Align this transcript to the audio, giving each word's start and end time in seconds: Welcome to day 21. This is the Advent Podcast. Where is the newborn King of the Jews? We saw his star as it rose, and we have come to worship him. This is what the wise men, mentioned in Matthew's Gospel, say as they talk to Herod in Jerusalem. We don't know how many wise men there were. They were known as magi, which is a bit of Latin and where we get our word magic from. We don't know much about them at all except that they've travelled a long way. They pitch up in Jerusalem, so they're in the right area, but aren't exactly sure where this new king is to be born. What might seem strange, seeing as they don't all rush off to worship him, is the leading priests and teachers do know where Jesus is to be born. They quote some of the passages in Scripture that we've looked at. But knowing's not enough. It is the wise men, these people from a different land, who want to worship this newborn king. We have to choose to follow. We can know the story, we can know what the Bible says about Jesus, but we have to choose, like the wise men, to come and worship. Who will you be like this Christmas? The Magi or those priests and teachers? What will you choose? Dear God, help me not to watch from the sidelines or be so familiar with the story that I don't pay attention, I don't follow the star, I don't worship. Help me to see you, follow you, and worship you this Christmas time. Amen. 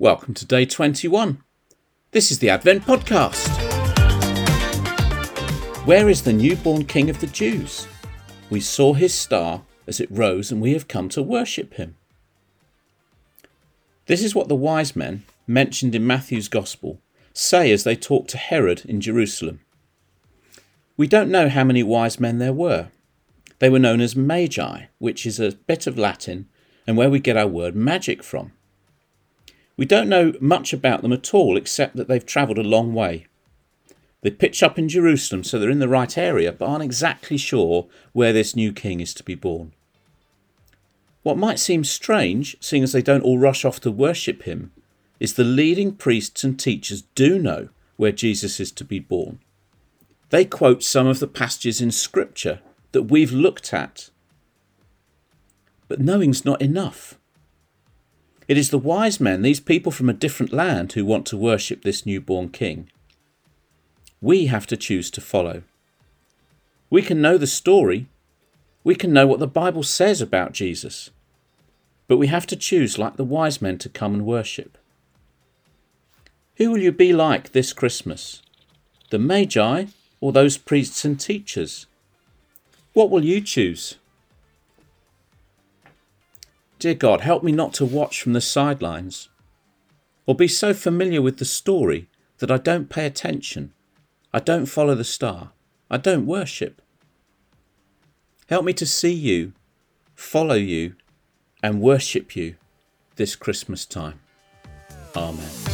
Welcome 0.00 0.34
to 0.34 0.46
day 0.46 0.64
21. 0.64 1.42
This 2.12 2.30
is 2.30 2.38
the 2.38 2.50
Advent 2.50 2.84
Podcast. 2.84 3.48
Where 5.86 6.08
is 6.08 6.22
the 6.22 6.32
newborn 6.32 6.84
King 6.84 7.10
of 7.10 7.18
the 7.18 7.26
Jews? 7.26 7.88
We 8.48 8.60
saw 8.60 8.92
his 8.92 9.12
star 9.12 9.62
as 9.88 9.98
it 9.98 10.08
rose, 10.08 10.52
and 10.52 10.60
we 10.60 10.72
have 10.74 10.86
come 10.86 11.08
to 11.08 11.20
worship 11.20 11.74
him. 11.74 11.96
This 14.06 14.22
is 14.22 14.36
what 14.36 14.46
the 14.46 14.54
wise 14.54 14.94
men, 14.94 15.24
mentioned 15.48 15.96
in 15.96 16.06
Matthew's 16.06 16.46
Gospel, 16.46 17.00
say 17.32 17.72
as 17.72 17.82
they 17.82 17.96
talk 17.96 18.28
to 18.28 18.38
Herod 18.38 18.84
in 18.84 19.00
Jerusalem. 19.00 19.58
We 20.96 21.08
don't 21.08 21.28
know 21.28 21.48
how 21.48 21.64
many 21.64 21.82
wise 21.82 22.20
men 22.20 22.38
there 22.38 22.52
were. 22.52 22.90
They 23.58 23.68
were 23.68 23.80
known 23.80 24.00
as 24.00 24.14
magi, 24.14 24.82
which 24.98 25.26
is 25.26 25.40
a 25.40 25.56
bit 25.56 25.88
of 25.88 25.98
Latin 25.98 26.48
and 26.86 26.96
where 26.96 27.10
we 27.10 27.18
get 27.18 27.36
our 27.36 27.48
word 27.48 27.74
magic 27.74 28.22
from. 28.22 28.52
We 29.78 29.86
don't 29.86 30.08
know 30.08 30.34
much 30.40 30.72
about 30.72 31.02
them 31.02 31.12
at 31.12 31.32
all 31.32 31.56
except 31.56 31.96
that 31.96 32.08
they've 32.08 32.26
travelled 32.26 32.58
a 32.58 32.62
long 32.62 32.92
way. 32.92 33.26
They 34.22 34.30
pitch 34.30 34.60
up 34.60 34.76
in 34.76 34.88
Jerusalem, 34.88 35.44
so 35.44 35.58
they're 35.58 35.70
in 35.70 35.78
the 35.78 35.88
right 35.88 36.18
area, 36.18 36.50
but 36.50 36.66
aren't 36.66 36.82
exactly 36.82 37.36
sure 37.36 37.86
where 38.12 38.32
this 38.32 38.56
new 38.56 38.72
king 38.72 39.00
is 39.00 39.14
to 39.14 39.22
be 39.22 39.36
born. 39.36 39.72
What 41.22 41.38
might 41.38 41.60
seem 41.60 41.84
strange, 41.84 42.56
seeing 42.60 42.82
as 42.82 42.90
they 42.90 43.02
don't 43.02 43.22
all 43.22 43.38
rush 43.38 43.64
off 43.64 43.78
to 43.80 43.92
worship 43.92 44.42
him, 44.42 44.72
is 45.20 45.34
the 45.34 45.44
leading 45.44 45.94
priests 45.94 46.42
and 46.42 46.58
teachers 46.58 47.02
do 47.14 47.38
know 47.38 47.68
where 47.96 48.12
Jesus 48.12 48.58
is 48.58 48.72
to 48.72 48.84
be 48.84 48.98
born. 48.98 49.38
They 50.30 50.44
quote 50.44 50.82
some 50.82 51.06
of 51.06 51.20
the 51.20 51.28
passages 51.28 51.80
in 51.80 51.92
Scripture 51.92 52.60
that 52.90 53.04
we've 53.04 53.32
looked 53.32 53.72
at. 53.72 54.10
But 55.86 56.00
knowing's 56.00 56.44
not 56.44 56.60
enough. 56.60 57.16
It 58.48 58.56
is 58.56 58.70
the 58.70 58.78
wise 58.78 59.20
men, 59.20 59.42
these 59.42 59.60
people 59.60 59.92
from 59.92 60.08
a 60.08 60.14
different 60.14 60.54
land, 60.54 60.92
who 60.92 61.04
want 61.04 61.26
to 61.26 61.36
worship 61.36 61.82
this 61.82 62.06
newborn 62.06 62.48
king. 62.48 62.90
We 64.22 64.46
have 64.46 64.66
to 64.68 64.76
choose 64.76 65.10
to 65.12 65.20
follow. 65.20 65.62
We 66.88 67.02
can 67.02 67.20
know 67.20 67.36
the 67.36 67.46
story, 67.46 68.08
we 68.82 68.94
can 68.94 69.12
know 69.12 69.26
what 69.26 69.38
the 69.38 69.46
Bible 69.46 69.82
says 69.82 70.22
about 70.22 70.52
Jesus, 70.52 71.10
but 72.06 72.16
we 72.16 72.28
have 72.28 72.46
to 72.46 72.56
choose, 72.56 72.98
like 72.98 73.16
the 73.16 73.24
wise 73.24 73.60
men, 73.60 73.76
to 73.78 73.90
come 73.90 74.14
and 74.14 74.24
worship. 74.24 74.78
Who 76.56 76.70
will 76.70 76.78
you 76.78 76.90
be 76.90 77.12
like 77.12 77.52
this 77.52 77.74
Christmas? 77.74 78.40
The 79.10 79.18
Magi 79.18 79.84
or 80.22 80.32
those 80.32 80.56
priests 80.56 81.04
and 81.04 81.20
teachers? 81.20 81.86
What 82.94 83.10
will 83.10 83.24
you 83.24 83.42
choose? 83.42 83.96
Dear 86.78 86.94
God, 86.94 87.22
help 87.22 87.42
me 87.42 87.50
not 87.50 87.72
to 87.74 87.84
watch 87.84 88.22
from 88.22 88.34
the 88.34 88.40
sidelines 88.40 89.28
or 90.26 90.34
be 90.34 90.46
so 90.46 90.72
familiar 90.72 91.20
with 91.20 91.38
the 91.38 91.44
story 91.44 92.08
that 92.38 92.50
I 92.50 92.58
don't 92.58 92.88
pay 92.88 93.04
attention, 93.04 93.72
I 94.32 94.38
don't 94.38 94.66
follow 94.66 94.94
the 94.94 95.02
star, 95.02 95.50
I 95.90 95.96
don't 95.96 96.26
worship. 96.26 96.80
Help 98.48 98.64
me 98.64 98.72
to 98.74 98.86
see 98.86 99.12
you, 99.12 99.54
follow 100.14 100.54
you, 100.54 100.94
and 101.62 101.80
worship 101.80 102.36
you 102.36 102.54
this 103.16 103.34
Christmas 103.34 103.84
time. 103.84 104.20
Amen. 105.16 105.67